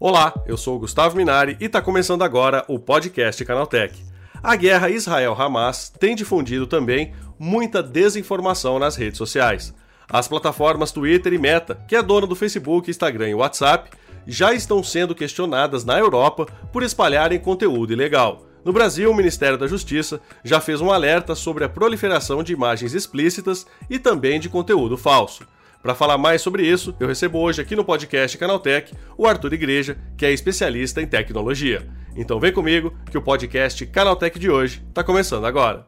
Olá, 0.00 0.32
eu 0.46 0.56
sou 0.56 0.76
o 0.76 0.78
Gustavo 0.78 1.16
Minari 1.16 1.56
e 1.60 1.66
está 1.66 1.82
começando 1.82 2.22
agora 2.22 2.64
o 2.66 2.78
podcast 2.78 3.44
Canaltech. 3.44 4.02
A 4.42 4.56
guerra 4.56 4.88
Israel-Hamas 4.88 5.90
tem 5.90 6.14
difundido 6.14 6.66
também 6.66 7.12
muita 7.38 7.82
desinformação 7.82 8.78
nas 8.78 8.96
redes 8.96 9.18
sociais. 9.18 9.74
As 10.08 10.26
plataformas 10.26 10.92
Twitter 10.92 11.34
e 11.34 11.38
Meta, 11.38 11.74
que 11.86 11.94
é 11.94 12.02
dona 12.02 12.26
do 12.26 12.34
Facebook, 12.34 12.90
Instagram 12.90 13.28
e 13.28 13.34
WhatsApp, 13.34 13.90
já 14.26 14.54
estão 14.54 14.82
sendo 14.82 15.14
questionadas 15.14 15.84
na 15.84 15.98
Europa 15.98 16.46
por 16.72 16.82
espalharem 16.82 17.38
conteúdo 17.38 17.92
ilegal. 17.92 18.47
No 18.64 18.72
Brasil, 18.72 19.10
o 19.10 19.14
Ministério 19.14 19.56
da 19.56 19.66
Justiça 19.66 20.20
já 20.42 20.60
fez 20.60 20.80
um 20.80 20.90
alerta 20.90 21.34
sobre 21.34 21.64
a 21.64 21.68
proliferação 21.68 22.42
de 22.42 22.52
imagens 22.52 22.94
explícitas 22.94 23.66
e 23.88 23.98
também 23.98 24.40
de 24.40 24.48
conteúdo 24.48 24.96
falso. 24.96 25.46
Para 25.80 25.94
falar 25.94 26.18
mais 26.18 26.42
sobre 26.42 26.66
isso, 26.66 26.94
eu 26.98 27.06
recebo 27.06 27.38
hoje 27.38 27.62
aqui 27.62 27.76
no 27.76 27.84
podcast 27.84 28.36
Canaltech 28.36 28.92
o 29.16 29.26
Arthur 29.26 29.52
Igreja, 29.52 29.96
que 30.16 30.26
é 30.26 30.32
especialista 30.32 31.00
em 31.00 31.06
tecnologia. 31.06 31.88
Então 32.16 32.40
vem 32.40 32.52
comigo 32.52 32.92
que 33.10 33.16
o 33.16 33.22
podcast 33.22 33.86
Canaltech 33.86 34.38
de 34.38 34.50
hoje 34.50 34.82
está 34.88 35.04
começando 35.04 35.46
agora. 35.46 35.86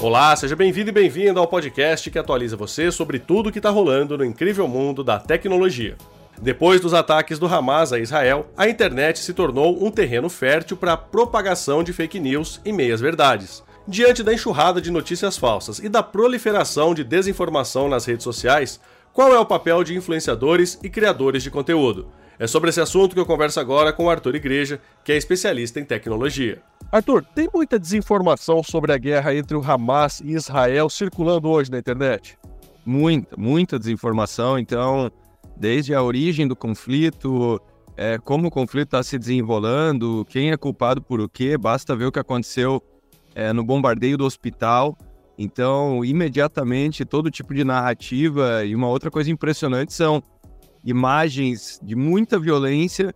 Olá, 0.00 0.34
seja 0.34 0.56
bem-vindo 0.56 0.88
e 0.88 0.92
bem-vinda 0.92 1.38
ao 1.38 1.46
podcast 1.46 2.10
que 2.10 2.18
atualiza 2.18 2.56
você 2.56 2.90
sobre 2.90 3.20
tudo 3.20 3.50
o 3.50 3.52
que 3.52 3.58
está 3.58 3.70
rolando 3.70 4.18
no 4.18 4.24
incrível 4.24 4.66
mundo 4.66 5.04
da 5.04 5.20
tecnologia. 5.20 5.96
Depois 6.40 6.80
dos 6.80 6.94
ataques 6.94 7.38
do 7.38 7.46
Hamas 7.46 7.92
a 7.92 7.98
Israel, 7.98 8.46
a 8.56 8.68
internet 8.68 9.18
se 9.18 9.32
tornou 9.32 9.84
um 9.84 9.90
terreno 9.90 10.28
fértil 10.28 10.76
para 10.76 10.94
a 10.94 10.96
propagação 10.96 11.84
de 11.84 11.92
fake 11.92 12.18
news 12.18 12.60
e 12.64 12.72
meias-verdades. 12.72 13.62
Diante 13.86 14.22
da 14.22 14.32
enxurrada 14.32 14.80
de 14.80 14.90
notícias 14.90 15.36
falsas 15.36 15.78
e 15.78 15.88
da 15.88 16.02
proliferação 16.02 16.94
de 16.94 17.02
desinformação 17.02 17.88
nas 17.88 18.04
redes 18.04 18.24
sociais, 18.24 18.80
qual 19.12 19.34
é 19.34 19.38
o 19.38 19.46
papel 19.46 19.84
de 19.84 19.94
influenciadores 19.94 20.78
e 20.82 20.88
criadores 20.88 21.42
de 21.42 21.50
conteúdo? 21.50 22.08
É 22.38 22.46
sobre 22.46 22.70
esse 22.70 22.80
assunto 22.80 23.14
que 23.14 23.20
eu 23.20 23.26
converso 23.26 23.60
agora 23.60 23.92
com 23.92 24.06
o 24.06 24.10
Arthur 24.10 24.34
Igreja, 24.34 24.80
que 25.04 25.12
é 25.12 25.16
especialista 25.16 25.78
em 25.78 25.84
tecnologia. 25.84 26.60
Arthur, 26.90 27.24
tem 27.34 27.48
muita 27.52 27.78
desinformação 27.78 28.62
sobre 28.62 28.92
a 28.92 28.98
guerra 28.98 29.34
entre 29.34 29.56
o 29.56 29.62
Hamas 29.62 30.20
e 30.20 30.32
Israel 30.32 30.88
circulando 30.88 31.48
hoje 31.48 31.70
na 31.70 31.78
internet? 31.78 32.38
Muita, 32.84 33.36
muita 33.36 33.78
desinformação. 33.78 34.58
Então, 34.58 35.10
desde 35.56 35.94
a 35.94 36.02
origem 36.02 36.46
do 36.46 36.56
conflito, 36.56 37.60
é, 37.96 38.18
como 38.18 38.48
o 38.48 38.50
conflito 38.50 38.88
está 38.88 39.02
se 39.02 39.18
desenrolando, 39.18 40.26
quem 40.28 40.50
é 40.50 40.56
culpado 40.56 41.02
por 41.02 41.20
o 41.20 41.28
quê, 41.28 41.58
basta 41.58 41.94
ver 41.94 42.06
o 42.06 42.12
que 42.12 42.18
aconteceu 42.18 42.82
é, 43.34 43.52
no 43.52 43.64
bombardeio 43.64 44.16
do 44.16 44.24
hospital. 44.24 44.96
Então, 45.36 46.04
imediatamente, 46.04 47.04
todo 47.04 47.30
tipo 47.30 47.54
de 47.54 47.64
narrativa 47.64 48.64
e 48.64 48.74
uma 48.74 48.88
outra 48.88 49.10
coisa 49.10 49.30
impressionante 49.30 49.92
são 49.92 50.22
imagens 50.84 51.80
de 51.82 51.94
muita 51.94 52.38
violência, 52.38 53.14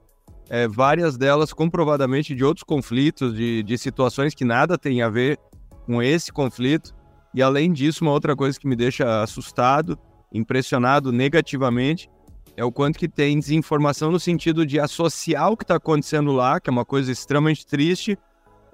é, 0.48 0.69
várias 0.69 1.17
delas 1.17 1.53
comprovadamente 1.53 2.34
de 2.34 2.45
outros 2.45 2.65
conflitos, 2.65 3.34
de, 3.34 3.62
de 3.62 3.78
situações 3.78 4.34
que 4.34 4.45
nada 4.45 4.78
tem 4.78 5.03
a 5.03 5.09
ver 5.09 5.39
com 5.84 6.03
esse 6.03 6.33
conflito. 6.33 6.95
E 7.34 7.43
além 7.43 7.73
disso, 7.73 8.05
uma 8.05 8.12
outra 8.12 8.34
coisa 8.34 8.59
que 8.59 8.67
me 8.67 8.77
deixa 8.77 9.23
assustado, 9.23 9.98
impressionado 10.33 11.12
negativamente, 11.12 12.09
é 12.57 12.65
o 12.65 12.73
quanto 12.73 12.99
que 12.99 13.07
tem 13.07 13.39
desinformação 13.39 14.11
no 14.11 14.19
sentido 14.19 14.65
de 14.65 14.81
associar 14.81 15.53
o 15.53 15.57
que 15.57 15.65
está 15.65 15.77
acontecendo 15.77 16.33
lá, 16.33 16.59
que 16.59 16.71
é 16.71 16.73
uma 16.73 16.85
coisa 16.85 17.12
extremamente 17.12 17.67
triste, 17.67 18.19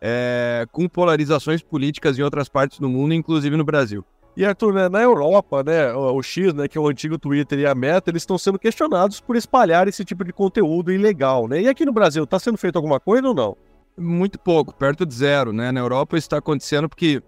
é, 0.00 0.66
com 0.70 0.88
polarizações 0.88 1.62
políticas 1.62 2.18
em 2.18 2.22
outras 2.22 2.48
partes 2.48 2.78
do 2.78 2.88
mundo, 2.88 3.12
inclusive 3.12 3.56
no 3.56 3.64
Brasil. 3.64 4.04
E 4.36 4.44
Arthur, 4.44 4.72
né, 4.72 4.88
na 4.88 5.02
Europa, 5.02 5.62
né, 5.62 5.92
o 5.92 6.22
X, 6.22 6.54
né, 6.54 6.66
que 6.66 6.78
é 6.78 6.80
o 6.80 6.88
antigo 6.88 7.18
Twitter 7.18 7.58
e 7.58 7.66
a 7.66 7.74
Meta, 7.74 8.10
eles 8.10 8.22
estão 8.22 8.38
sendo 8.38 8.58
questionados 8.58 9.20
por 9.20 9.36
espalhar 9.36 9.86
esse 9.88 10.04
tipo 10.04 10.24
de 10.24 10.32
conteúdo 10.32 10.90
ilegal, 10.90 11.46
né? 11.46 11.60
E 11.60 11.68
aqui 11.68 11.84
no 11.84 11.92
Brasil, 11.92 12.24
está 12.24 12.38
sendo 12.38 12.56
feito 12.56 12.76
alguma 12.76 12.98
coisa 12.98 13.28
ou 13.28 13.34
não? 13.34 13.56
Muito 13.98 14.38
pouco, 14.38 14.74
perto 14.74 15.04
de 15.04 15.14
zero, 15.14 15.52
né? 15.52 15.70
Na 15.70 15.80
Europa 15.80 16.16
isso 16.16 16.24
está 16.24 16.38
acontecendo 16.38 16.88
porque 16.88 17.22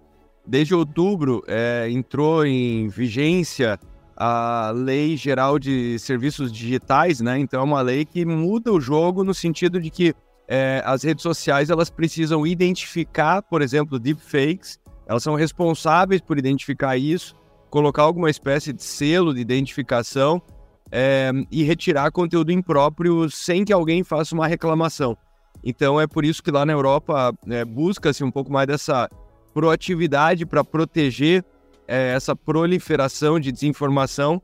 desde 0.46 0.74
outubro 0.74 1.44
é, 1.46 1.88
entrou 1.90 2.46
em 2.46 2.88
vigência 2.88 3.78
a 4.16 4.72
Lei 4.74 5.16
Geral 5.16 5.58
de 5.58 5.98
Serviços 5.98 6.52
Digitais, 6.52 7.20
né? 7.20 7.38
Então 7.38 7.60
é 7.60 7.64
uma 7.64 7.80
lei 7.80 8.04
que 8.04 8.24
muda 8.24 8.72
o 8.72 8.80
jogo 8.80 9.24
no 9.24 9.34
sentido 9.34 9.80
de 9.80 9.90
que 9.90 10.14
é, 10.46 10.82
as 10.84 11.02
redes 11.02 11.22
sociais 11.22 11.70
elas 11.70 11.90
precisam 11.90 12.46
identificar, 12.46 13.42
por 13.42 13.62
exemplo, 13.62 13.98
deepfakes, 13.98 14.78
elas 15.06 15.22
são 15.22 15.34
responsáveis 15.34 16.20
por 16.20 16.38
identificar 16.38 16.96
isso, 16.96 17.34
colocar 17.70 18.02
alguma 18.02 18.30
espécie 18.30 18.72
de 18.72 18.82
selo 18.82 19.34
de 19.34 19.40
identificação 19.40 20.40
é, 20.90 21.30
e 21.50 21.62
retirar 21.62 22.10
conteúdo 22.12 22.52
impróprio 22.52 23.28
sem 23.30 23.64
que 23.64 23.72
alguém 23.72 24.04
faça 24.04 24.34
uma 24.34 24.46
reclamação. 24.46 25.16
Então 25.62 26.00
é 26.00 26.06
por 26.06 26.24
isso 26.24 26.42
que 26.42 26.50
lá 26.50 26.64
na 26.64 26.72
Europa 26.72 27.34
é, 27.48 27.64
busca-se 27.64 28.22
um 28.22 28.30
pouco 28.30 28.52
mais 28.52 28.66
dessa 28.66 29.08
proatividade 29.52 30.44
para 30.44 30.62
proteger 30.62 31.44
é, 31.86 32.12
essa 32.14 32.34
proliferação 32.34 33.38
de 33.38 33.52
desinformação, 33.52 34.40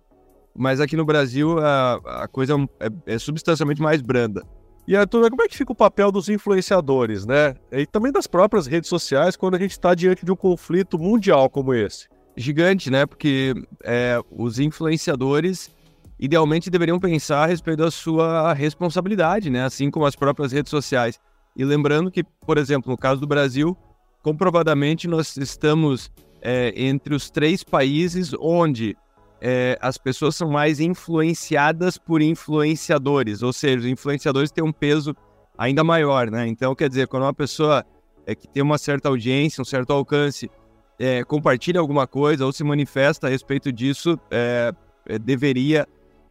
mas 0.54 0.80
aqui 0.80 0.96
no 0.96 1.04
Brasil 1.04 1.58
a, 1.58 2.22
a 2.22 2.28
coisa 2.28 2.54
é, 2.78 3.14
é 3.14 3.18
substancialmente 3.18 3.80
mais 3.80 4.02
branda. 4.02 4.42
E 4.86 4.96
Arthur, 4.96 5.30
como 5.30 5.42
é 5.42 5.48
que 5.48 5.56
fica 5.56 5.72
o 5.72 5.76
papel 5.76 6.10
dos 6.10 6.28
influenciadores, 6.28 7.24
né? 7.24 7.54
E 7.70 7.86
também 7.86 8.10
das 8.10 8.26
próprias 8.26 8.66
redes 8.66 8.88
sociais 8.88 9.36
quando 9.36 9.54
a 9.54 9.58
gente 9.58 9.72
está 9.72 9.94
diante 9.94 10.24
de 10.24 10.32
um 10.32 10.36
conflito 10.36 10.98
mundial 10.98 11.48
como 11.48 11.72
esse? 11.72 12.08
Gigante, 12.36 12.90
né? 12.90 13.06
Porque 13.06 13.54
é, 13.84 14.20
os 14.30 14.58
influenciadores 14.58 15.70
idealmente 16.18 16.68
deveriam 16.68 16.98
pensar 16.98 17.44
a 17.44 17.46
respeito 17.46 17.78
da 17.78 17.90
sua 17.90 18.52
responsabilidade, 18.52 19.48
né? 19.48 19.64
Assim 19.64 19.90
como 19.90 20.06
as 20.06 20.16
próprias 20.16 20.50
redes 20.50 20.70
sociais. 20.70 21.20
E 21.56 21.64
lembrando 21.64 22.10
que, 22.10 22.24
por 22.24 22.58
exemplo, 22.58 22.90
no 22.90 22.98
caso 22.98 23.20
do 23.20 23.26
Brasil, 23.26 23.76
comprovadamente 24.22 25.06
nós 25.06 25.36
estamos 25.36 26.10
é, 26.42 26.72
entre 26.76 27.14
os 27.14 27.30
três 27.30 27.62
países 27.62 28.32
onde 28.38 28.96
é, 29.40 29.78
as 29.80 29.96
pessoas 29.96 30.36
são 30.36 30.50
mais 30.50 30.80
influenciadas 30.80 31.96
por 31.96 32.20
influenciadores, 32.20 33.42
ou 33.42 33.52
seja, 33.52 33.78
os 33.78 33.86
influenciadores 33.86 34.50
têm 34.50 34.62
um 34.62 34.72
peso 34.72 35.14
ainda 35.56 35.82
maior, 35.82 36.30
né? 36.30 36.46
Então, 36.46 36.74
quer 36.74 36.88
dizer, 36.88 37.08
quando 37.08 37.24
uma 37.24 37.34
pessoa 37.34 37.84
é, 38.26 38.34
que 38.34 38.46
tem 38.46 38.62
uma 38.62 38.78
certa 38.78 39.08
audiência, 39.08 39.62
um 39.62 39.64
certo 39.64 39.92
alcance, 39.92 40.50
é, 40.98 41.24
compartilha 41.24 41.80
alguma 41.80 42.06
coisa 42.06 42.44
ou 42.44 42.52
se 42.52 42.62
manifesta 42.62 43.26
a 43.26 43.30
respeito 43.30 43.72
disso, 43.72 44.18
é, 44.30 44.72
é 45.06 45.18
deveria 45.18 45.86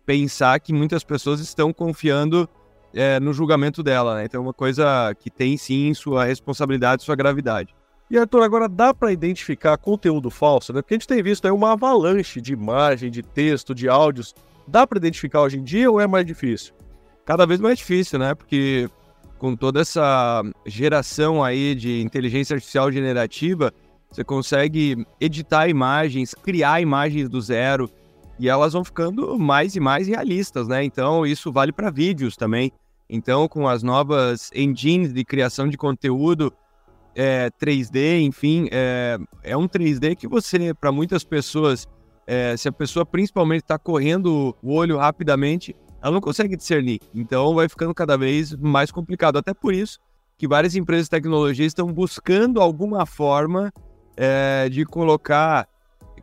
pensar 0.06 0.60
que 0.60 0.74
muitas 0.74 1.04
pessoas 1.04 1.40
estão 1.40 1.74
confiando 1.74 2.48
é, 2.94 3.20
no 3.20 3.34
julgamento 3.34 3.84
dela, 3.84 4.16
né? 4.16 4.26
Então, 4.26 4.42
é 4.42 4.44
uma 4.44 4.54
coisa 4.54 5.14
que 5.20 5.30
tem 5.30 5.58
sim 5.58 5.94
sua 5.94 6.26
responsabilidade, 6.26 7.04
sua 7.04 7.16
gravidade. 7.16 7.76
E 8.10 8.18
Arthur, 8.18 8.42
agora 8.42 8.68
dá 8.68 8.92
para 8.92 9.12
identificar 9.12 9.78
conteúdo 9.78 10.32
falso, 10.32 10.74
né? 10.74 10.82
Porque 10.82 10.96
a 10.96 10.98
gente 10.98 11.08
tem 11.08 11.22
visto 11.22 11.46
aí 11.46 11.52
uma 11.52 11.74
avalanche 11.74 12.42
de 12.42 12.54
imagem, 12.54 13.12
de 13.12 13.22
texto, 13.22 13.76
de 13.76 13.88
áudios. 13.88 14.34
Dá 14.68 14.88
para 14.88 14.98
identificar 14.98 15.42
hoje 15.42 15.60
em 15.60 15.64
dia 15.64 15.92
ou 15.92 16.02
é 16.02 16.08
mais 16.08 16.26
difícil? 16.26 16.74
Cada 17.24 17.46
vez 17.46 17.60
mais 17.60 17.78
difícil, 17.78 18.18
né? 18.18 18.34
Porque 18.34 18.90
com 19.38 19.56
toda 19.56 19.80
essa 19.80 20.44
geração 20.66 21.44
aí 21.44 21.76
de 21.76 22.02
inteligência 22.02 22.56
artificial 22.56 22.92
generativa, 22.92 23.72
você 24.12 24.24
consegue 24.24 25.06
editar 25.22 25.70
imagens, 25.70 26.34
criar 26.34 26.82
imagens 26.82 27.30
do 27.30 27.40
zero 27.40 27.90
e 28.40 28.50
elas 28.50 28.74
vão 28.74 28.84
ficando 28.84 29.38
mais 29.38 29.76
e 29.76 29.80
mais 29.80 30.08
realistas, 30.08 30.68
né? 30.68 30.84
Então 30.84 31.28
isso 31.28 31.52
vale 31.52 31.72
para 31.72 31.92
vídeos 31.92 32.36
também. 32.36 32.72
Então 33.08 33.48
com 33.48 33.68
as 33.68 33.84
novas 33.84 34.50
engines 34.54 35.14
de 35.14 35.24
criação 35.24 35.70
de 35.70 35.78
conteúdo, 35.78 36.52
é, 37.16 37.50
3D, 37.62 38.22
enfim, 38.22 38.68
é, 38.72 39.18
é 39.44 39.58
um 39.58 39.68
3D 39.68 40.16
que 40.16 40.28
você, 40.28 40.74
para 40.74 40.92
muitas 40.92 41.24
pessoas, 41.24 41.88
é, 42.26 42.56
se 42.56 42.68
a 42.68 42.72
pessoa 42.72 43.06
principalmente 43.06 43.64
está 43.64 43.78
correndo 43.78 44.56
o 44.62 44.74
olho 44.74 44.98
rapidamente, 44.98 45.76
ela 46.02 46.14
não 46.14 46.22
consegue 46.22 46.56
discernir. 46.56 47.00
Então 47.14 47.54
vai 47.56 47.68
ficando 47.68 47.94
cada 47.94 48.18
vez 48.18 48.56
mais 48.56 48.92
complicado. 48.92 49.38
Até 49.38 49.54
por 49.54 49.74
isso 49.74 50.00
que 50.38 50.48
várias 50.48 50.76
empresas 50.76 51.08
de 51.08 51.12
tecnologia 51.12 51.66
estão 51.66 51.92
buscando 51.92 52.62
alguma 52.62 53.06
forma 53.06 53.74
é, 54.16 54.70
de 54.70 54.86
colocar 54.86 55.68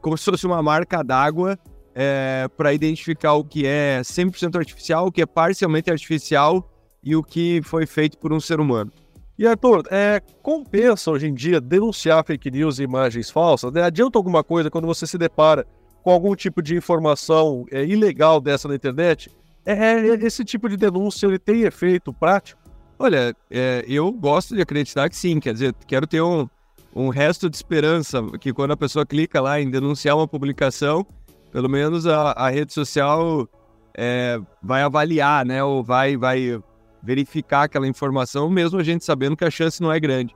como 0.00 0.16
se 0.16 0.24
fosse 0.24 0.46
uma 0.46 0.62
marca 0.62 1.02
d'água 1.02 1.58
é, 1.94 2.48
para 2.56 2.72
identificar 2.72 3.34
o 3.34 3.44
que 3.44 3.66
é 3.66 4.00
100% 4.00 4.56
artificial, 4.56 5.06
o 5.06 5.12
que 5.12 5.22
é 5.22 5.26
parcialmente 5.26 5.90
artificial 5.90 6.70
e 7.02 7.16
o 7.16 7.22
que 7.22 7.60
foi 7.64 7.86
feito 7.86 8.16
por 8.18 8.32
um 8.32 8.40
ser 8.40 8.60
humano. 8.60 8.92
E 9.38 9.46
Arthur, 9.46 9.82
é, 9.90 10.20
compensa 10.42 11.10
hoje 11.10 11.26
em 11.26 11.34
dia 11.34 11.60
denunciar 11.60 12.24
fake 12.24 12.50
news 12.50 12.78
e 12.78 12.84
imagens 12.84 13.30
falsas? 13.30 13.70
Né? 13.70 13.82
Adianta 13.82 14.18
alguma 14.18 14.42
coisa 14.42 14.70
quando 14.70 14.86
você 14.86 15.06
se 15.06 15.18
depara 15.18 15.66
com 16.02 16.10
algum 16.10 16.34
tipo 16.34 16.62
de 16.62 16.74
informação 16.74 17.66
é, 17.70 17.84
ilegal 17.84 18.40
dessa 18.40 18.66
na 18.66 18.74
internet? 18.74 19.30
É, 19.66 19.72
é, 19.72 20.06
esse 20.24 20.44
tipo 20.44 20.68
de 20.68 20.76
denúncia 20.76 21.26
ele 21.26 21.38
tem 21.38 21.62
efeito 21.62 22.12
prático? 22.14 22.62
Olha, 22.98 23.36
é, 23.50 23.84
eu 23.86 24.10
gosto 24.10 24.54
de 24.54 24.62
acreditar 24.62 25.10
que 25.10 25.16
sim, 25.16 25.38
quer 25.38 25.52
dizer, 25.52 25.74
quero 25.86 26.06
ter 26.06 26.22
um, 26.22 26.48
um 26.94 27.10
resto 27.10 27.50
de 27.50 27.56
esperança, 27.56 28.22
que 28.40 28.54
quando 28.54 28.70
a 28.70 28.76
pessoa 28.76 29.04
clica 29.04 29.38
lá 29.38 29.60
em 29.60 29.68
denunciar 29.68 30.16
uma 30.16 30.26
publicação, 30.26 31.06
pelo 31.52 31.68
menos 31.68 32.06
a, 32.06 32.32
a 32.32 32.48
rede 32.48 32.72
social 32.72 33.46
é, 33.94 34.40
vai 34.62 34.80
avaliar, 34.80 35.44
né? 35.44 35.62
Ou 35.62 35.84
vai, 35.84 36.16
vai 36.16 36.58
verificar 37.06 37.62
aquela 37.62 37.86
informação, 37.86 38.50
mesmo 38.50 38.80
a 38.80 38.82
gente 38.82 39.04
sabendo 39.04 39.36
que 39.36 39.44
a 39.44 39.50
chance 39.50 39.80
não 39.80 39.92
é 39.92 40.00
grande. 40.00 40.34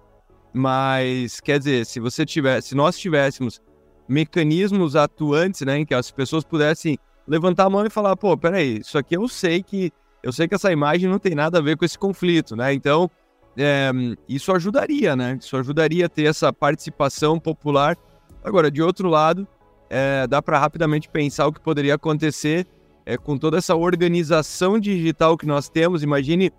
Mas, 0.53 1.41
quer 1.41 1.59
dizer, 1.59 1.85
se 1.85 1.99
você 1.99 2.25
tiver, 2.25 2.61
se 2.61 2.77
nós 2.77 2.97
tivéssemos 2.97 3.61
mecanismos 4.09 4.95
atuantes, 4.95 5.63
né, 5.63 5.79
em 5.79 5.85
que 5.85 5.95
as 5.95 6.13
pessoas 6.13 6.45
pudessem 6.45 6.97
levantar 7.27 7.65
a 7.65 7.71
mão 7.71 7.85
e 7.85 7.91
falar, 7.91 8.17
pô, 8.17 8.37
peraí, 8.37 8.79
isso 8.79 8.97
aqui 8.97 9.17
eu 9.17 9.27
sei 9.27 9.63
que 9.63 9.93
eu 10.23 10.33
sei 10.33 10.47
que 10.47 10.55
essa 10.55 10.71
imagem 10.71 11.09
não 11.09 11.19
tem 11.19 11.35
nada 11.35 11.59
a 11.59 11.63
ver 11.63 11.77
com 11.77 11.85
esse 11.85 11.99
conflito, 11.99 12.55
né? 12.55 12.75
Então, 12.75 13.11
é, 13.57 13.91
isso 14.29 14.53
ajudaria, 14.53 15.17
né? 15.17 15.39
Isso 15.41 15.57
ajudaria 15.57 16.07
a 16.07 16.09
ter 16.11 16.25
essa 16.25 16.53
participação 16.53 17.41
popular. 17.41 17.97
Agora, 18.45 18.71
de 18.71 18.83
outro 18.83 19.09
lado, 19.09 19.49
é, 19.89 20.27
dá 20.27 20.43
para 20.43 20.59
rapidamente 20.59 21.09
pensar 21.09 21.47
o 21.47 21.53
que 21.53 21.61
poderia 21.61 21.95
acontecer 21.95 22.67
é, 23.11 23.17
com 23.17 23.37
toda 23.37 23.59
essa 23.59 23.75
organização 23.75 24.79
digital 24.79 25.37
que 25.37 25.45
nós 25.45 25.69
temos. 25.69 26.03
Imagine 26.03 26.53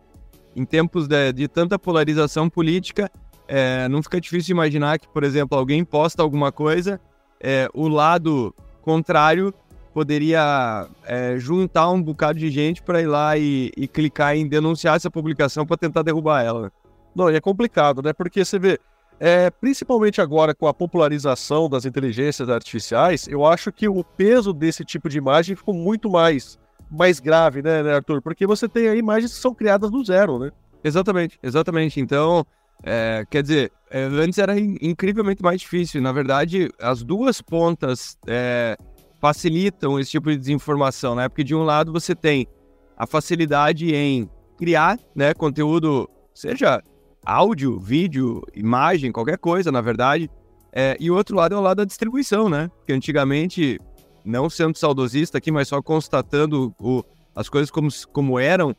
em 0.53 0.65
tempos 0.65 1.07
de, 1.07 1.31
de 1.31 1.47
tanta 1.47 1.79
polarização 1.79 2.49
política, 2.49 3.09
é, 3.47 3.87
não 3.87 4.03
fica 4.03 4.19
difícil 4.19 4.51
imaginar 4.51 4.99
que, 4.99 5.07
por 5.07 5.23
exemplo, 5.23 5.57
alguém 5.57 5.85
posta 5.85 6.21
alguma 6.21 6.51
coisa, 6.51 6.99
é, 7.39 7.69
o 7.73 7.87
lado 7.87 8.53
contrário 8.81 9.53
poderia 9.93 10.87
é, 11.05 11.37
juntar 11.37 11.89
um 11.89 12.01
bocado 12.01 12.37
de 12.37 12.49
gente 12.49 12.81
para 12.81 13.01
ir 13.01 13.07
lá 13.07 13.37
e, 13.37 13.71
e, 13.77 13.87
clicar 13.87 14.35
em 14.35 14.47
denunciar 14.47 14.95
essa 14.95 15.09
publicação 15.09 15.65
para 15.65 15.77
tentar 15.77 16.01
derrubar 16.01 16.43
ela. 16.43 16.71
Não, 17.15 17.29
e 17.29 17.35
é 17.35 17.41
complicado, 17.41 18.01
né? 18.01 18.13
Porque 18.13 18.43
você 18.43 18.57
vê, 18.59 18.79
é, 19.23 19.51
principalmente 19.51 20.19
agora 20.19 20.55
com 20.55 20.65
a 20.65 20.73
popularização 20.73 21.69
das 21.69 21.85
inteligências 21.85 22.49
artificiais, 22.49 23.27
eu 23.27 23.45
acho 23.45 23.71
que 23.71 23.87
o 23.87 24.03
peso 24.03 24.51
desse 24.51 24.83
tipo 24.83 25.07
de 25.07 25.19
imagem 25.19 25.55
ficou 25.55 25.75
muito 25.75 26.09
mais, 26.09 26.57
mais 26.89 27.19
grave, 27.19 27.61
né, 27.61 27.83
né 27.83 27.93
Arthur? 27.93 28.19
Porque 28.19 28.47
você 28.47 28.67
tem 28.67 28.87
aí 28.87 28.97
imagens 28.97 29.31
que 29.31 29.39
são 29.39 29.53
criadas 29.53 29.91
do 29.91 30.03
zero, 30.03 30.39
né? 30.39 30.49
Exatamente, 30.83 31.37
exatamente. 31.43 31.99
Então, 31.99 32.43
é, 32.81 33.23
quer 33.29 33.43
dizer, 33.43 33.71
é, 33.91 34.05
antes 34.05 34.39
era 34.39 34.59
incrivelmente 34.59 35.43
mais 35.43 35.61
difícil. 35.61 36.01
Na 36.01 36.11
verdade, 36.11 36.71
as 36.81 37.03
duas 37.03 37.43
pontas 37.43 38.17
é, 38.25 38.75
facilitam 39.19 39.99
esse 39.99 40.09
tipo 40.09 40.31
de 40.31 40.37
desinformação, 40.37 41.13
né? 41.13 41.29
Porque 41.29 41.43
de 41.43 41.53
um 41.53 41.61
lado 41.61 41.93
você 41.93 42.15
tem 42.15 42.47
a 42.97 43.05
facilidade 43.05 43.93
em 43.93 44.27
criar 44.57 44.97
né, 45.15 45.31
conteúdo, 45.35 46.09
seja 46.33 46.81
áudio, 47.25 47.79
vídeo, 47.79 48.41
imagem, 48.55 49.11
qualquer 49.11 49.37
coisa, 49.37 49.71
na 49.71 49.81
verdade. 49.81 50.29
É, 50.73 50.95
e 50.99 51.11
o 51.11 51.15
outro 51.15 51.35
lado 51.35 51.53
é 51.53 51.57
o 51.57 51.61
lado 51.61 51.77
da 51.77 51.85
distribuição, 51.85 52.49
né? 52.49 52.69
Que 52.85 52.93
antigamente, 52.93 53.79
não 54.23 54.49
sendo 54.49 54.77
saudosista 54.77 55.37
aqui, 55.37 55.51
mas 55.51 55.67
só 55.67 55.81
constatando 55.81 56.73
o, 56.79 57.03
as 57.35 57.49
coisas 57.49 57.69
como, 57.69 57.89
como 58.11 58.39
eram, 58.39 58.75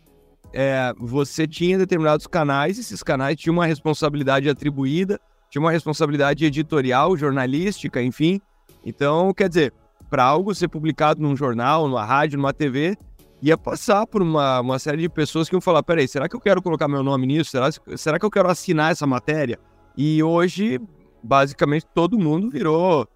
é, 0.53 0.93
você 0.99 1.47
tinha 1.47 1.79
determinados 1.79 2.27
canais, 2.27 2.79
esses 2.79 3.03
canais 3.03 3.37
tinham 3.37 3.55
uma 3.55 3.67
responsabilidade 3.67 4.49
atribuída, 4.49 5.21
tinha 5.51 5.61
uma 5.61 5.71
responsabilidade 5.71 6.45
editorial, 6.45 7.17
jornalística, 7.17 8.03
enfim. 8.03 8.41
Então, 8.85 9.33
quer 9.33 9.49
dizer, 9.49 9.73
para 10.11 10.25
algo 10.25 10.55
ser 10.55 10.69
publicado 10.69 11.23
num 11.23 11.37
jornal, 11.37 11.89
numa 11.89 12.05
rádio, 12.05 12.39
numa 12.39 12.53
TV, 12.53 12.97
ia 13.43 13.59
passar 13.59 14.07
por 14.07 14.23
uma, 14.23 14.61
uma 14.61 14.79
série 14.79 15.03
de 15.03 15.09
pessoas 15.09 15.49
que 15.49 15.55
iam 15.55 15.61
falar: 15.61 15.83
peraí, 15.83 16.07
será 16.07 16.29
que 16.29 16.37
eu 16.37 16.41
quero 16.41 16.63
colocar 16.63 16.87
meu 16.87 17.03
nome 17.03 17.27
nisso? 17.27 17.51
Será, 17.51 17.69
será 17.97 18.19
que 18.19 18.25
eu 18.25 18.31
quero 18.31 18.49
assinar 18.49 18.93
essa 18.93 19.07
matéria? 19.07 19.59
E 19.97 20.23
hoje, 20.23 20.81
basicamente, 21.23 21.85
todo 21.93 22.19
mundo 22.19 22.49
virou 22.49 23.07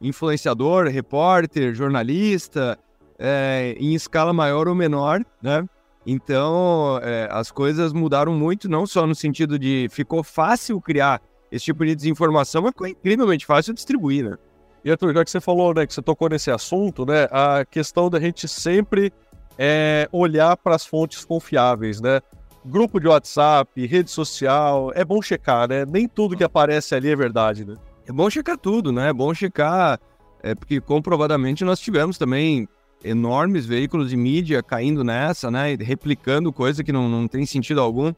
influenciador, 0.00 0.86
repórter, 0.86 1.74
jornalista, 1.74 2.78
é, 3.18 3.74
em 3.78 3.94
escala 3.94 4.32
maior 4.32 4.68
ou 4.68 4.74
menor, 4.74 5.24
né? 5.42 5.66
Então, 6.06 7.00
é, 7.02 7.28
as 7.30 7.50
coisas 7.50 7.92
mudaram 7.92 8.32
muito, 8.34 8.68
não 8.68 8.86
só 8.86 9.06
no 9.06 9.14
sentido 9.14 9.58
de 9.58 9.88
ficou 9.90 10.22
fácil 10.22 10.80
criar 10.80 11.20
esse 11.50 11.64
tipo 11.64 11.84
de 11.84 11.94
desinformação, 11.94 12.62
mas 12.62 12.72
ficou 12.72 12.86
incrivelmente 12.86 13.46
fácil 13.46 13.72
distribuir, 13.72 14.28
né? 14.28 14.36
E 14.84 14.90
Arthur, 14.90 15.14
já 15.14 15.24
que 15.24 15.30
você 15.30 15.40
falou, 15.40 15.72
né, 15.72 15.86
que 15.86 15.94
você 15.94 16.02
tocou 16.02 16.28
nesse 16.28 16.50
assunto, 16.50 17.06
né, 17.06 17.26
a 17.30 17.64
questão 17.64 18.10
da 18.10 18.20
gente 18.20 18.46
sempre 18.46 19.10
é, 19.58 20.08
olhar 20.12 20.56
para 20.56 20.74
as 20.74 20.84
fontes 20.84 21.24
confiáveis, 21.24 22.00
né? 22.00 22.20
Grupo 22.64 22.98
de 22.98 23.06
WhatsApp, 23.06 23.86
rede 23.86 24.10
social, 24.10 24.90
é 24.94 25.04
bom 25.04 25.20
checar, 25.20 25.68
né? 25.68 25.84
Nem 25.84 26.08
tudo 26.08 26.36
que 26.36 26.44
aparece 26.44 26.94
ali 26.94 27.10
é 27.10 27.16
verdade, 27.16 27.64
né? 27.64 27.76
É 28.06 28.12
bom 28.12 28.28
checar 28.28 28.56
tudo, 28.58 28.90
né? 28.92 29.10
É 29.10 29.12
bom 29.12 29.32
checar, 29.34 30.00
é, 30.42 30.54
porque 30.54 30.80
comprovadamente 30.80 31.64
nós 31.64 31.78
tivemos 31.78 32.18
também 32.18 32.68
enormes 33.02 33.66
veículos 33.66 34.10
de 34.10 34.16
mídia 34.16 34.62
caindo 34.62 35.04
nessa, 35.04 35.50
né? 35.50 35.74
Replicando 35.78 36.52
coisa 36.52 36.82
que 36.82 36.92
não, 36.92 37.08
não 37.08 37.28
tem 37.28 37.44
sentido 37.44 37.80
algum. 37.80 38.12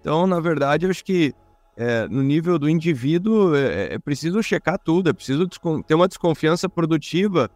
Então, 0.00 0.26
na 0.26 0.38
verdade, 0.38 0.86
eu 0.86 0.90
acho 0.90 1.04
que 1.04 1.34
é, 1.76 2.08
no 2.08 2.22
nível 2.22 2.58
do 2.58 2.68
indivíduo, 2.68 3.54
é, 3.54 3.60
é, 3.60 3.94
é 3.94 3.98
preciso 3.98 4.42
checar 4.42 4.78
tudo, 4.78 5.10
é 5.10 5.12
preciso 5.12 5.48
ter 5.86 5.94
uma 5.94 6.08
desconfiança 6.08 6.68
produtiva 6.68 7.50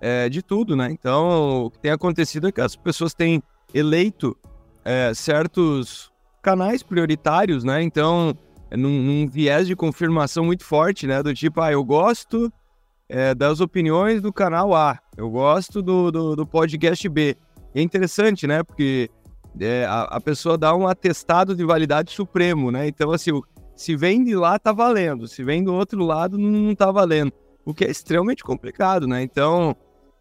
é, 0.00 0.28
de 0.28 0.42
tudo, 0.42 0.76
né? 0.76 0.88
Então, 0.90 1.64
o 1.64 1.70
que 1.70 1.78
tem 1.78 1.90
acontecido 1.90 2.48
é 2.48 2.52
que 2.52 2.60
as 2.60 2.76
pessoas 2.76 3.14
têm 3.14 3.42
eleito 3.72 4.36
é, 4.84 5.12
certos 5.14 6.10
canais 6.42 6.82
prioritários, 6.82 7.64
né? 7.64 7.82
Então, 7.82 8.34
é 8.70 8.76
num, 8.76 9.02
num, 9.02 9.26
viés 9.26 9.66
de 9.66 9.74
confirmação 9.74 10.44
muito 10.44 10.64
forte, 10.64 11.06
né? 11.06 11.22
Do 11.22 11.34
tipo, 11.34 11.60
ah, 11.60 11.72
eu 11.72 11.84
gosto 11.84 12.52
das 13.38 13.58
opiniões 13.62 14.20
do 14.20 14.30
canal 14.30 14.74
A, 14.74 14.98
eu 15.16 15.30
gosto 15.30 15.80
do, 15.80 16.12
do, 16.12 16.36
do 16.36 16.46
podcast 16.46 17.08
B. 17.08 17.34
É 17.74 17.80
interessante, 17.80 18.46
né? 18.46 18.62
Porque 18.62 19.10
a, 19.88 20.16
a, 20.16 20.20
pessoa 20.20 20.58
dá 20.58 20.74
um 20.74 20.86
atestado 20.86 21.54
de 21.54 21.64
validade 21.64 22.12
supremo, 22.12 22.70
né? 22.70 22.86
Então, 22.86 23.10
assim, 23.10 23.30
se 23.74 23.96
vem 23.96 24.24
de 24.24 24.34
lá, 24.34 24.58
tá 24.58 24.72
valendo. 24.72 25.26
Se 25.26 25.42
vem 25.42 25.62
do 25.62 25.72
outro 25.74 26.04
lado, 26.04 26.36
não 26.36 26.74
tá 26.74 26.90
valendo. 26.90 27.32
O 27.64 27.72
que 27.72 27.84
é 27.84 27.90
extremamente 27.90 28.42
complicado, 28.42 29.06
né? 29.06 29.22
Então, 29.22 29.76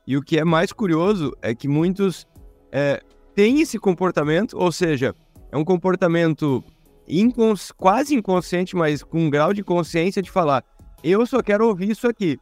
e 0.07 0.15
o 0.15 0.21
que 0.21 0.39
é 0.39 0.45
mais 0.45 0.71
curioso 0.71 1.35
é 1.41 1.53
que 1.53 1.67
muitos 1.67 2.25
é, 2.71 3.01
têm 3.35 3.59
esse 3.59 3.77
comportamento, 3.77 4.57
ou 4.57 4.71
seja, 4.71 5.13
é 5.51 5.57
um 5.57 5.65
comportamento 5.65 6.63
incons 7.07 7.71
quase 7.71 8.15
inconsciente, 8.15 8.75
mas 8.75 9.03
com 9.03 9.25
um 9.25 9.29
grau 9.29 9.53
de 9.53 9.63
consciência 9.63 10.21
de 10.21 10.31
falar: 10.31 10.63
eu 11.03 11.25
só 11.25 11.41
quero 11.41 11.67
ouvir 11.67 11.91
isso 11.91 12.07
aqui, 12.07 12.39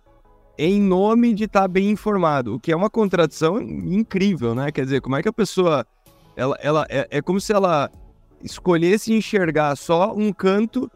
em 0.57 0.79
nome 0.79 1.33
de 1.33 1.45
estar 1.45 1.61
tá 1.61 1.67
bem 1.67 1.89
informado, 1.89 2.55
o 2.55 2.59
que 2.59 2.71
é 2.71 2.75
uma 2.75 2.89
contradição 2.89 3.59
incrível, 3.61 4.53
né? 4.53 4.71
Quer 4.71 4.83
dizer, 4.83 5.01
como 5.01 5.15
é 5.15 5.23
que 5.23 5.29
a 5.29 5.33
pessoa. 5.33 5.85
Ela, 6.37 6.57
ela 6.61 6.85
é, 6.89 7.07
é 7.09 7.21
como 7.21 7.39
se 7.39 7.53
ela 7.53 7.89
escolhesse 8.43 9.13
enxergar 9.13 9.73
só 9.77 10.13
um 10.13 10.33
canto 10.33 10.91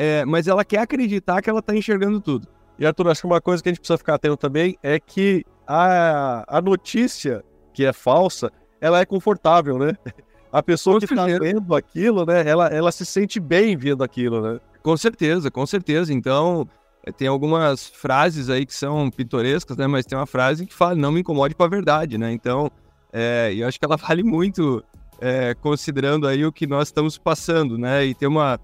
é, 0.00 0.24
mas 0.24 0.46
ela 0.46 0.64
quer 0.64 0.78
acreditar 0.78 1.42
que 1.42 1.50
ela 1.50 1.58
está 1.58 1.74
enxergando 1.74 2.20
tudo. 2.20 2.46
E 2.78 2.86
Arthur, 2.86 3.08
acho 3.08 3.22
que 3.22 3.26
uma 3.26 3.40
coisa 3.40 3.60
que 3.60 3.68
a 3.68 3.72
gente 3.72 3.80
precisa 3.80 3.98
ficar 3.98 4.14
atento 4.14 4.36
também 4.36 4.78
é 4.80 5.00
que 5.00 5.44
a, 5.68 6.44
a 6.48 6.62
notícia 6.62 7.44
que 7.74 7.84
é 7.84 7.92
falsa, 7.92 8.50
ela 8.80 9.00
é 9.00 9.04
confortável, 9.04 9.78
né? 9.78 9.92
A 10.50 10.62
pessoa 10.62 10.98
com 10.98 11.06
que 11.06 11.12
está 11.12 11.26
vendo 11.26 11.74
aquilo, 11.74 12.24
né? 12.24 12.42
Ela, 12.48 12.68
ela 12.68 12.90
se 12.90 13.04
sente 13.04 13.38
bem 13.38 13.76
vendo 13.76 14.02
aquilo, 14.02 14.40
né? 14.40 14.58
Com 14.82 14.96
certeza, 14.96 15.50
com 15.50 15.66
certeza. 15.66 16.10
Então, 16.10 16.66
é, 17.04 17.12
tem 17.12 17.28
algumas 17.28 17.86
frases 17.86 18.48
aí 18.48 18.64
que 18.64 18.72
são 18.72 19.10
pitorescas, 19.10 19.76
né? 19.76 19.86
Mas 19.86 20.06
tem 20.06 20.16
uma 20.16 20.24
frase 20.24 20.64
que 20.64 20.72
fala, 20.72 20.94
não 20.94 21.12
me 21.12 21.20
incomode 21.20 21.54
com 21.54 21.62
a 21.64 21.68
verdade, 21.68 22.16
né? 22.16 22.32
Então, 22.32 22.70
é, 23.12 23.52
eu 23.54 23.68
acho 23.68 23.78
que 23.78 23.84
ela 23.84 23.98
vale 24.00 24.22
muito, 24.22 24.82
é, 25.20 25.54
considerando 25.54 26.26
aí 26.26 26.46
o 26.46 26.52
que 26.52 26.66
nós 26.66 26.88
estamos 26.88 27.18
passando, 27.18 27.76
né? 27.76 28.06
E 28.06 28.14
tem 28.14 28.26
uma, 28.26 28.58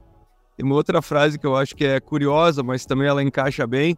tem 0.56 0.64
uma 0.64 0.76
outra 0.76 1.02
frase 1.02 1.38
que 1.38 1.46
eu 1.46 1.54
acho 1.54 1.76
que 1.76 1.84
é 1.84 2.00
curiosa, 2.00 2.62
mas 2.62 2.86
também 2.86 3.06
ela 3.06 3.22
encaixa 3.22 3.66
bem, 3.66 3.94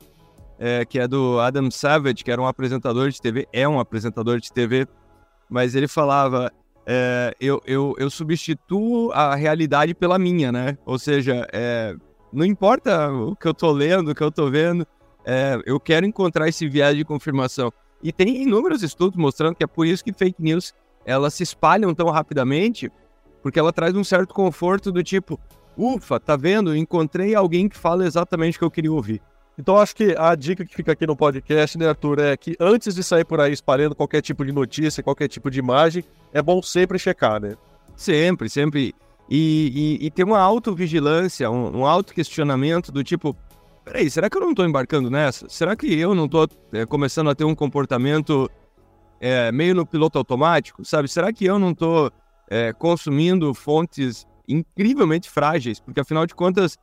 é, 0.58 0.84
que 0.84 0.98
é 0.98 1.06
do 1.06 1.38
Adam 1.40 1.70
Savage, 1.70 2.24
que 2.24 2.30
era 2.30 2.40
um 2.40 2.46
apresentador 2.46 3.10
de 3.10 3.20
TV, 3.20 3.46
é 3.52 3.68
um 3.68 3.78
apresentador 3.78 4.40
de 4.40 4.52
TV, 4.52 4.86
mas 5.48 5.74
ele 5.74 5.88
falava: 5.88 6.50
é, 6.86 7.34
eu, 7.40 7.60
eu, 7.66 7.94
eu 7.98 8.08
substituo 8.08 9.10
a 9.12 9.34
realidade 9.34 9.94
pela 9.94 10.18
minha, 10.18 10.52
né? 10.52 10.78
Ou 10.86 10.98
seja, 10.98 11.46
é, 11.52 11.94
não 12.32 12.44
importa 12.44 13.12
o 13.12 13.34
que 13.34 13.46
eu 13.46 13.54
tô 13.54 13.72
lendo, 13.72 14.10
o 14.10 14.14
que 14.14 14.22
eu 14.22 14.30
tô 14.30 14.50
vendo, 14.50 14.86
é, 15.24 15.60
eu 15.66 15.80
quero 15.80 16.06
encontrar 16.06 16.48
esse 16.48 16.68
viés 16.68 16.96
de 16.96 17.04
confirmação. 17.04 17.72
E 18.02 18.12
tem 18.12 18.42
inúmeros 18.42 18.82
estudos 18.82 19.16
mostrando 19.16 19.56
que 19.56 19.64
é 19.64 19.66
por 19.66 19.86
isso 19.86 20.04
que 20.04 20.12
fake 20.12 20.40
news 20.40 20.72
elas 21.04 21.34
se 21.34 21.42
espalham 21.42 21.94
tão 21.94 22.10
rapidamente, 22.10 22.90
porque 23.42 23.58
ela 23.58 23.72
traz 23.72 23.96
um 23.96 24.04
certo 24.04 24.34
conforto 24.34 24.90
do 24.90 25.02
tipo, 25.02 25.40
ufa, 25.76 26.18
tá 26.18 26.36
vendo? 26.36 26.76
Encontrei 26.76 27.34
alguém 27.34 27.68
que 27.68 27.76
fala 27.76 28.04
exatamente 28.04 28.56
o 28.56 28.58
que 28.58 28.64
eu 28.64 28.70
queria 28.70 28.92
ouvir. 28.92 29.22
Então 29.58 29.76
acho 29.78 29.96
que 29.96 30.14
a 30.18 30.34
dica 30.34 30.64
que 30.64 30.74
fica 30.74 30.92
aqui 30.92 31.06
no 31.06 31.16
podcast, 31.16 31.78
né, 31.78 31.88
Arthur, 31.88 32.18
é 32.18 32.36
que 32.36 32.54
antes 32.60 32.94
de 32.94 33.02
sair 33.02 33.24
por 33.24 33.40
aí 33.40 33.52
espalhando 33.52 33.94
qualquer 33.94 34.20
tipo 34.20 34.44
de 34.44 34.52
notícia, 34.52 35.02
qualquer 35.02 35.28
tipo 35.28 35.50
de 35.50 35.58
imagem, 35.58 36.04
é 36.32 36.42
bom 36.42 36.60
sempre 36.60 36.98
checar, 36.98 37.40
né? 37.40 37.56
Sempre, 37.96 38.50
sempre. 38.50 38.94
E, 39.30 39.98
e, 40.00 40.06
e 40.06 40.10
ter 40.10 40.24
uma 40.24 40.38
autovigilância, 40.38 41.50
um, 41.50 41.78
um 41.78 41.86
auto-questionamento 41.86 42.92
do 42.92 43.02
tipo, 43.02 43.34
peraí, 43.84 44.10
será 44.10 44.28
que 44.28 44.36
eu 44.36 44.42
não 44.42 44.50
estou 44.50 44.66
embarcando 44.66 45.10
nessa? 45.10 45.48
Será 45.48 45.74
que 45.74 45.98
eu 45.98 46.14
não 46.14 46.26
estou 46.26 46.46
é, 46.72 46.84
começando 46.84 47.30
a 47.30 47.34
ter 47.34 47.44
um 47.44 47.54
comportamento 47.54 48.50
é, 49.18 49.50
meio 49.50 49.74
no 49.74 49.86
piloto 49.86 50.18
automático, 50.18 50.84
sabe? 50.84 51.08
Será 51.08 51.32
que 51.32 51.44
eu 51.44 51.58
não 51.58 51.70
estou 51.70 52.12
é, 52.48 52.72
consumindo 52.74 53.52
fontes 53.54 54.26
incrivelmente 54.46 55.30
frágeis? 55.30 55.80
Porque 55.80 56.00
afinal 56.00 56.26
de 56.26 56.34
contas 56.34 56.76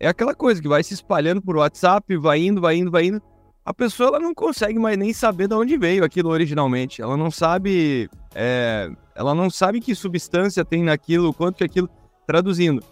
é 0.00 0.08
aquela 0.08 0.34
coisa 0.34 0.62
que 0.62 0.66
vai 0.66 0.82
se 0.82 0.94
espalhando 0.94 1.42
por 1.42 1.58
WhatsApp, 1.58 2.16
vai 2.16 2.40
indo, 2.40 2.58
vai 2.58 2.76
indo, 2.76 2.90
vai 2.90 3.04
indo. 3.04 3.22
A 3.62 3.74
pessoa 3.74 4.08
ela 4.08 4.18
não 4.18 4.34
consegue 4.34 4.78
mais 4.78 4.96
nem 4.96 5.12
saber 5.12 5.46
de 5.46 5.54
onde 5.54 5.76
veio 5.76 6.02
aquilo 6.02 6.30
originalmente. 6.30 7.02
Ela 7.02 7.18
não 7.18 7.30
sabe, 7.30 8.08
é, 8.34 8.90
ela 9.14 9.34
não 9.34 9.50
sabe 9.50 9.78
que 9.78 9.94
substância 9.94 10.64
tem 10.64 10.82
naquilo, 10.82 11.34
quanto 11.34 11.58
que 11.58 11.64
aquilo. 11.64 11.88
Traduzindo, 12.26 12.82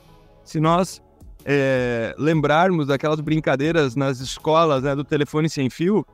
se 0.44 0.60
nós 0.60 1.00
é, 1.46 2.14
lembrarmos 2.18 2.88
daquelas 2.88 3.20
brincadeiras 3.20 3.96
nas 3.96 4.20
escolas 4.20 4.82
né, 4.82 4.94
do 4.94 5.02
telefone 5.02 5.48
sem 5.48 5.70
fio, 5.70 6.04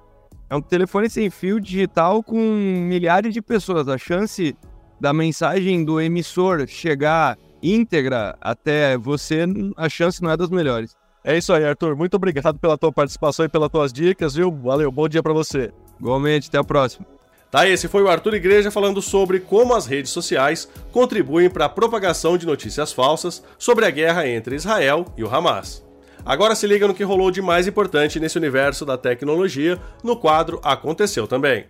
é 0.48 0.54
um 0.54 0.62
telefone 0.62 1.10
sem 1.10 1.28
fio 1.28 1.60
digital 1.60 2.22
com 2.22 2.38
milhares 2.38 3.34
de 3.34 3.42
pessoas. 3.42 3.88
A 3.88 3.98
chance 3.98 4.56
da 5.00 5.12
mensagem 5.12 5.84
do 5.84 6.00
emissor 6.00 6.68
chegar 6.68 7.36
íntegra 7.64 8.36
até 8.40 8.98
você, 8.98 9.46
a 9.76 9.88
chance 9.88 10.22
não 10.22 10.30
é 10.30 10.36
das 10.36 10.50
melhores. 10.50 10.94
É 11.24 11.38
isso 11.38 11.54
aí, 11.54 11.64
Arthur. 11.64 11.96
Muito 11.96 12.14
obrigado 12.14 12.58
pela 12.58 12.76
tua 12.76 12.92
participação 12.92 13.46
e 13.46 13.48
pelas 13.48 13.70
tuas 13.70 13.90
dicas, 13.90 14.34
viu? 14.34 14.52
Valeu, 14.52 14.92
bom 14.92 15.08
dia 15.08 15.22
para 15.22 15.32
você. 15.32 15.72
Igualmente, 15.98 16.48
até 16.48 16.58
a 16.58 16.64
próxima. 16.64 17.06
Tá, 17.50 17.66
esse 17.66 17.88
foi 17.88 18.02
o 18.02 18.08
Arthur 18.08 18.34
Igreja 18.34 18.70
falando 18.70 19.00
sobre 19.00 19.40
como 19.40 19.74
as 19.74 19.86
redes 19.86 20.10
sociais 20.10 20.68
contribuem 20.92 21.48
para 21.48 21.64
a 21.64 21.68
propagação 21.68 22.36
de 22.36 22.44
notícias 22.44 22.92
falsas 22.92 23.42
sobre 23.56 23.86
a 23.86 23.90
guerra 23.90 24.28
entre 24.28 24.56
Israel 24.56 25.06
e 25.16 25.24
o 25.24 25.34
Hamas. 25.34 25.82
Agora 26.26 26.54
se 26.54 26.66
liga 26.66 26.88
no 26.88 26.94
que 26.94 27.04
rolou 27.04 27.30
de 27.30 27.40
mais 27.40 27.66
importante 27.66 28.18
nesse 28.18 28.36
universo 28.36 28.84
da 28.84 28.98
tecnologia 28.98 29.78
no 30.02 30.16
quadro 30.16 30.60
Aconteceu 30.62 31.26
também. 31.26 31.66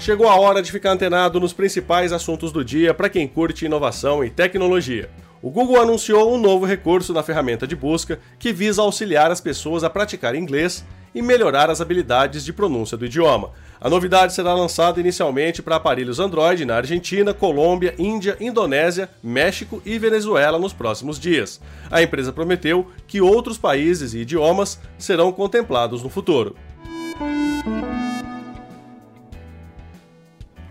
Chegou 0.00 0.26
a 0.26 0.34
hora 0.34 0.62
de 0.62 0.72
ficar 0.72 0.92
antenado 0.92 1.38
nos 1.38 1.52
principais 1.52 2.10
assuntos 2.10 2.50
do 2.50 2.64
dia 2.64 2.94
para 2.94 3.10
quem 3.10 3.28
curte 3.28 3.66
inovação 3.66 4.24
e 4.24 4.30
tecnologia. 4.30 5.10
O 5.42 5.50
Google 5.50 5.78
anunciou 5.78 6.34
um 6.34 6.40
novo 6.40 6.64
recurso 6.64 7.12
na 7.12 7.22
ferramenta 7.22 7.66
de 7.66 7.76
busca 7.76 8.18
que 8.38 8.50
visa 8.50 8.80
auxiliar 8.80 9.30
as 9.30 9.42
pessoas 9.42 9.84
a 9.84 9.90
praticar 9.90 10.34
inglês 10.34 10.86
e 11.14 11.20
melhorar 11.20 11.68
as 11.68 11.82
habilidades 11.82 12.46
de 12.46 12.52
pronúncia 12.52 12.96
do 12.96 13.04
idioma. 13.04 13.50
A 13.78 13.90
novidade 13.90 14.32
será 14.32 14.54
lançada 14.54 14.98
inicialmente 14.98 15.60
para 15.60 15.76
aparelhos 15.76 16.18
Android 16.18 16.64
na 16.64 16.76
Argentina, 16.76 17.34
Colômbia, 17.34 17.94
Índia, 17.98 18.38
Indonésia, 18.40 19.10
México 19.22 19.82
e 19.84 19.98
Venezuela 19.98 20.58
nos 20.58 20.72
próximos 20.72 21.20
dias. 21.20 21.60
A 21.90 22.02
empresa 22.02 22.32
prometeu 22.32 22.86
que 23.06 23.20
outros 23.20 23.58
países 23.58 24.14
e 24.14 24.20
idiomas 24.20 24.80
serão 24.96 25.30
contemplados 25.30 26.02
no 26.02 26.08
futuro. 26.08 26.56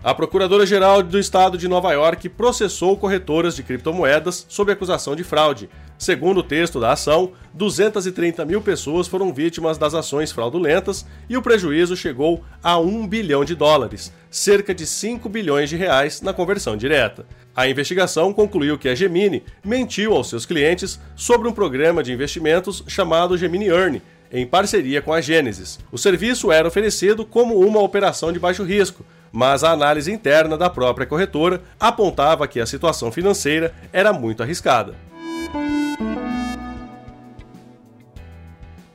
A 0.02 0.14
Procuradora-Geral 0.14 1.02
do 1.02 1.18
Estado 1.18 1.58
de 1.58 1.68
Nova 1.68 1.92
York 1.92 2.26
processou 2.30 2.96
corretoras 2.96 3.54
de 3.54 3.62
criptomoedas 3.62 4.46
sob 4.48 4.72
acusação 4.72 5.14
de 5.14 5.22
fraude. 5.22 5.68
Segundo 5.98 6.38
o 6.38 6.42
texto 6.42 6.80
da 6.80 6.92
ação, 6.92 7.32
230 7.52 8.42
mil 8.46 8.62
pessoas 8.62 9.06
foram 9.06 9.30
vítimas 9.30 9.76
das 9.76 9.92
ações 9.92 10.32
fraudulentas 10.32 11.04
e 11.28 11.36
o 11.36 11.42
prejuízo 11.42 11.94
chegou 11.98 12.42
a 12.62 12.78
1 12.78 13.06
bilhão 13.06 13.44
de 13.44 13.54
dólares, 13.54 14.10
cerca 14.30 14.74
de 14.74 14.86
5 14.86 15.28
bilhões 15.28 15.68
de 15.68 15.76
reais 15.76 16.22
na 16.22 16.32
conversão 16.32 16.78
direta. 16.78 17.26
A 17.54 17.68
investigação 17.68 18.32
concluiu 18.32 18.78
que 18.78 18.88
a 18.88 18.94
Gemini 18.94 19.42
mentiu 19.62 20.14
aos 20.14 20.30
seus 20.30 20.46
clientes 20.46 20.98
sobre 21.14 21.46
um 21.46 21.52
programa 21.52 22.02
de 22.02 22.10
investimentos 22.10 22.82
chamado 22.88 23.36
Gemini 23.36 23.66
Earn, 23.66 24.00
em 24.32 24.46
parceria 24.46 25.02
com 25.02 25.12
a 25.12 25.20
Genesis. 25.20 25.78
O 25.92 25.98
serviço 25.98 26.50
era 26.50 26.66
oferecido 26.66 27.26
como 27.26 27.60
uma 27.60 27.82
operação 27.82 28.32
de 28.32 28.38
baixo 28.38 28.62
risco, 28.62 29.04
mas 29.32 29.62
a 29.64 29.70
análise 29.70 30.12
interna 30.12 30.56
da 30.56 30.68
própria 30.68 31.06
corretora 31.06 31.62
apontava 31.78 32.48
que 32.48 32.60
a 32.60 32.66
situação 32.66 33.12
financeira 33.12 33.72
era 33.92 34.12
muito 34.12 34.42
arriscada. 34.42 34.94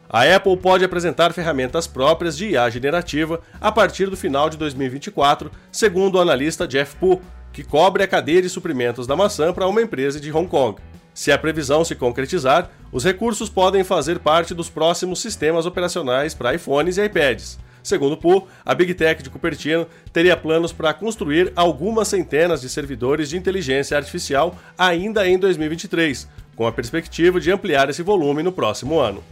A 0.09 0.35
Apple 0.35 0.55
pode 0.55 0.85
apresentar 0.85 1.33
ferramentas 1.33 1.87
próprias 1.87 2.37
de 2.37 2.51
IA 2.51 2.69
generativa 2.69 3.41
a 3.59 3.69
partir 3.71 4.09
do 4.09 4.15
final 4.15 4.49
de 4.49 4.55
2024, 4.55 5.51
segundo 5.71 6.15
o 6.15 6.21
analista 6.21 6.65
Jeff 6.65 6.95
Pu, 6.95 7.21
que 7.51 7.63
cobre 7.63 8.03
a 8.03 8.07
cadeia 8.07 8.41
de 8.41 8.49
suprimentos 8.49 9.07
da 9.07 9.15
maçã 9.15 9.51
para 9.51 9.67
uma 9.67 9.81
empresa 9.81 10.19
de 10.19 10.31
Hong 10.31 10.47
Kong. 10.47 10.79
Se 11.13 11.31
a 11.31 11.37
previsão 11.37 11.83
se 11.83 11.95
concretizar, 11.95 12.69
os 12.91 13.03
recursos 13.03 13.49
podem 13.49 13.83
fazer 13.83 14.19
parte 14.19 14.53
dos 14.53 14.69
próximos 14.69 15.21
sistemas 15.21 15.65
operacionais 15.65 16.33
para 16.33 16.53
iPhones 16.53 16.97
e 16.97 17.03
iPads. 17.05 17.57
Segundo 17.85 18.17
Pu, 18.17 18.47
a 18.65 18.73
Big 18.73 18.95
Tech 18.95 19.21
de 19.21 19.29
Cupertino 19.29 19.85
teria 20.11 20.35
planos 20.35 20.73
para 20.73 20.91
construir 20.91 21.53
algumas 21.55 22.07
centenas 22.07 22.59
de 22.59 22.67
servidores 22.67 23.29
de 23.29 23.37
inteligência 23.37 23.95
artificial 23.95 24.57
ainda 24.75 25.27
em 25.27 25.37
2023, 25.37 26.27
com 26.55 26.65
a 26.65 26.71
perspectiva 26.71 27.39
de 27.39 27.51
ampliar 27.51 27.87
esse 27.87 28.01
volume 28.01 28.41
no 28.41 28.51
próximo 28.51 28.99
ano. 28.99 29.23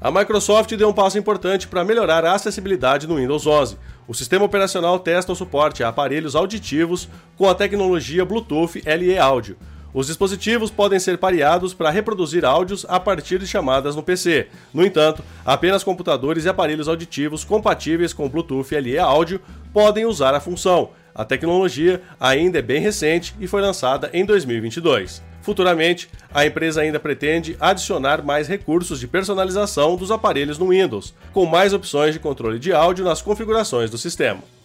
A 0.00 0.12
Microsoft 0.12 0.72
deu 0.76 0.88
um 0.88 0.92
passo 0.92 1.18
importante 1.18 1.66
para 1.66 1.84
melhorar 1.84 2.24
a 2.24 2.32
acessibilidade 2.32 3.08
no 3.08 3.16
Windows 3.16 3.44
11. 3.44 3.76
O 4.06 4.14
sistema 4.14 4.44
operacional 4.44 5.00
testa 5.00 5.32
o 5.32 5.34
suporte 5.34 5.82
a 5.82 5.88
aparelhos 5.88 6.36
auditivos 6.36 7.08
com 7.36 7.48
a 7.48 7.56
tecnologia 7.56 8.24
Bluetooth 8.24 8.80
LE 8.86 9.18
Audio. 9.18 9.56
Os 9.92 10.06
dispositivos 10.06 10.70
podem 10.70 10.98
ser 10.98 11.16
pareados 11.16 11.72
para 11.72 11.90
reproduzir 11.90 12.44
áudios 12.44 12.84
a 12.88 13.00
partir 13.00 13.38
de 13.38 13.46
chamadas 13.46 13.96
no 13.96 14.02
PC. 14.02 14.48
No 14.72 14.84
entanto, 14.84 15.24
apenas 15.44 15.82
computadores 15.82 16.44
e 16.44 16.48
aparelhos 16.48 16.88
auditivos 16.88 17.42
compatíveis 17.42 18.12
com 18.12 18.28
Bluetooth 18.28 18.74
LE 18.74 18.98
áudio 18.98 19.40
podem 19.72 20.04
usar 20.04 20.34
a 20.34 20.40
função. 20.40 20.90
A 21.14 21.24
tecnologia 21.24 22.02
ainda 22.20 22.58
é 22.58 22.62
bem 22.62 22.80
recente 22.80 23.34
e 23.40 23.46
foi 23.46 23.62
lançada 23.62 24.10
em 24.12 24.24
2022. 24.24 25.22
Futuramente, 25.40 26.10
a 26.32 26.44
empresa 26.44 26.82
ainda 26.82 27.00
pretende 27.00 27.56
adicionar 27.58 28.22
mais 28.22 28.46
recursos 28.46 29.00
de 29.00 29.08
personalização 29.08 29.96
dos 29.96 30.10
aparelhos 30.10 30.58
no 30.58 30.68
Windows, 30.68 31.14
com 31.32 31.46
mais 31.46 31.72
opções 31.72 32.12
de 32.12 32.20
controle 32.20 32.58
de 32.58 32.72
áudio 32.72 33.04
nas 33.04 33.22
configurações 33.22 33.90
do 33.90 33.96
sistema. 33.96 34.57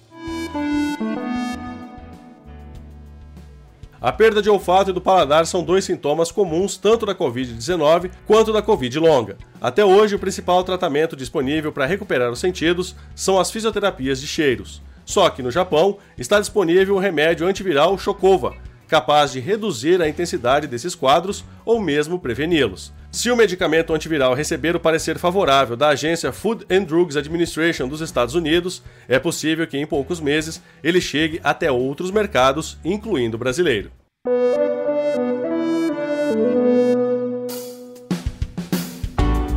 A 4.03 4.11
perda 4.11 4.41
de 4.41 4.49
olfato 4.49 4.89
e 4.89 4.93
do 4.93 4.99
paladar 4.99 5.45
são 5.45 5.63
dois 5.63 5.85
sintomas 5.85 6.29
comuns 6.29 6.75
tanto 6.75 7.05
da 7.05 7.15
Covid-19 7.15 8.11
quanto 8.27 8.51
da 8.51 8.61
Covid 8.61 8.99
longa. 8.99 9.37
Até 9.61 9.85
hoje, 9.85 10.13
o 10.13 10.19
principal 10.19 10.61
tratamento 10.65 11.15
disponível 11.15 11.71
para 11.71 11.85
recuperar 11.85 12.29
os 12.29 12.39
sentidos 12.39 12.97
são 13.15 13.39
as 13.39 13.49
fisioterapias 13.49 14.19
de 14.19 14.27
cheiros. 14.27 14.81
Só 15.05 15.29
que 15.29 15.41
no 15.41 15.49
Japão 15.49 15.99
está 16.17 16.37
disponível 16.37 16.95
o 16.95 16.99
remédio 16.99 17.47
antiviral 17.47 17.97
Shokova, 17.97 18.53
capaz 18.87 19.31
de 19.31 19.39
reduzir 19.39 20.01
a 20.01 20.09
intensidade 20.09 20.67
desses 20.67 20.95
quadros 20.95 21.43
ou 21.65 21.81
mesmo 21.81 22.19
preveni-los. 22.19 22.91
Se 23.11 23.29
o 23.29 23.35
medicamento 23.35 23.93
antiviral 23.93 24.33
receber 24.33 24.75
o 24.75 24.79
parecer 24.79 25.19
favorável 25.19 25.77
da 25.77 25.89
agência 25.89 26.31
Food 26.31 26.65
and 26.69 26.83
Drugs 26.83 27.15
Administration 27.15 27.87
dos 27.87 28.01
Estados 28.01 28.33
Unidos, 28.33 28.81
é 29.07 29.19
possível 29.19 29.67
que 29.67 29.77
em 29.77 29.85
poucos 29.85 30.19
meses 30.19 30.61
ele 30.83 30.99
chegue 30.99 31.39
até 31.43 31.71
outros 31.71 32.09
mercados, 32.09 32.77
incluindo 32.83 33.35
o 33.35 33.39
brasileiro. 33.39 33.91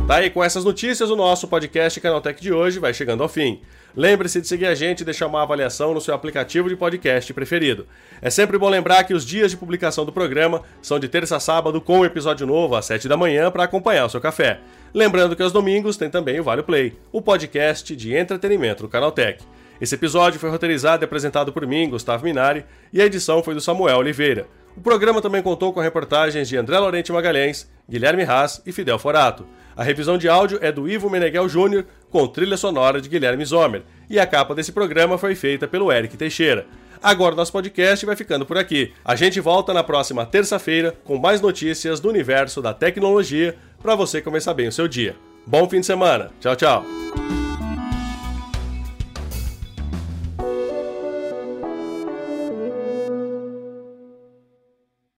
Tá 0.07 0.15
aí 0.15 0.29
com 0.29 0.41
essas 0.41 0.63
notícias, 0.63 1.09
o 1.09 1.17
nosso 1.17 1.49
podcast 1.49 1.99
Canaltech 1.99 2.41
de 2.41 2.53
hoje 2.53 2.79
vai 2.79 2.93
chegando 2.93 3.23
ao 3.23 3.27
fim. 3.27 3.59
Lembre-se 3.93 4.39
de 4.39 4.47
seguir 4.47 4.65
a 4.67 4.73
gente 4.73 5.01
e 5.01 5.03
deixar 5.03 5.27
uma 5.27 5.43
avaliação 5.43 5.93
no 5.93 5.99
seu 5.99 6.15
aplicativo 6.15 6.69
de 6.69 6.77
podcast 6.77 7.33
preferido. 7.33 7.85
É 8.21 8.29
sempre 8.29 8.57
bom 8.57 8.69
lembrar 8.69 9.03
que 9.03 9.13
os 9.13 9.25
dias 9.25 9.51
de 9.51 9.57
publicação 9.57 10.05
do 10.05 10.13
programa 10.13 10.61
são 10.81 10.97
de 10.97 11.09
terça 11.09 11.35
a 11.35 11.41
sábado 11.41 11.81
com 11.81 11.99
um 11.99 12.05
episódio 12.05 12.47
novo 12.47 12.77
às 12.77 12.85
7 12.85 13.09
da 13.09 13.17
manhã 13.17 13.51
para 13.51 13.65
acompanhar 13.65 14.05
o 14.05 14.09
seu 14.09 14.21
café. 14.21 14.61
Lembrando 14.93 15.35
que 15.35 15.43
aos 15.43 15.51
domingos 15.51 15.97
tem 15.97 16.09
também 16.09 16.39
o 16.39 16.43
Vale 16.43 16.63
Play, 16.63 16.97
o 17.11 17.21
podcast 17.21 17.93
de 17.93 18.15
entretenimento 18.15 18.83
do 18.83 18.89
Canaltech. 18.89 19.43
Esse 19.81 19.95
episódio 19.95 20.39
foi 20.39 20.49
roteirizado 20.49 21.03
e 21.03 21.05
apresentado 21.05 21.51
por 21.51 21.67
mim, 21.67 21.89
Gustavo 21.89 22.23
Minari, 22.23 22.63
e 22.93 23.01
a 23.01 23.05
edição 23.05 23.43
foi 23.43 23.53
do 23.53 23.59
Samuel 23.59 23.97
Oliveira. 23.97 24.47
O 24.77 24.79
programa 24.79 25.21
também 25.21 25.41
contou 25.41 25.73
com 25.73 25.81
reportagens 25.81 26.47
de 26.47 26.55
André 26.55 26.79
Lorente 26.79 27.11
Magalhães, 27.11 27.67
Guilherme 27.89 28.23
Haas 28.23 28.61
e 28.65 28.71
Fidel 28.71 28.99
Forato. 28.99 29.45
A 29.75 29.83
revisão 29.83 30.17
de 30.17 30.27
áudio 30.27 30.57
é 30.61 30.71
do 30.71 30.89
Ivo 30.89 31.09
Meneghel 31.09 31.47
Júnior, 31.47 31.85
com 32.09 32.27
trilha 32.27 32.57
sonora 32.57 32.99
de 32.99 33.07
Guilherme 33.07 33.45
Zomer, 33.45 33.83
e 34.09 34.19
a 34.19 34.25
capa 34.25 34.55
desse 34.55 34.71
programa 34.71 35.17
foi 35.17 35.35
feita 35.35 35.67
pelo 35.67 35.91
Eric 35.91 36.17
Teixeira. 36.17 36.65
Agora 37.01 37.35
nosso 37.35 37.51
podcast 37.51 38.05
vai 38.05 38.15
ficando 38.15 38.45
por 38.45 38.57
aqui. 38.57 38.91
A 39.05 39.15
gente 39.15 39.39
volta 39.39 39.73
na 39.73 39.83
próxima 39.83 40.25
terça-feira 40.25 40.95
com 41.03 41.17
mais 41.17 41.41
notícias 41.41 41.99
do 41.99 42.09
universo 42.09 42.61
da 42.61 42.73
tecnologia 42.73 43.55
para 43.81 43.95
você 43.95 44.21
começar 44.21 44.53
bem 44.53 44.67
o 44.67 44.71
seu 44.71 44.87
dia. 44.87 45.15
Bom 45.45 45.69
fim 45.69 45.79
de 45.79 45.85
semana. 45.85 46.31
Tchau, 46.39 46.55
tchau. 46.55 47.46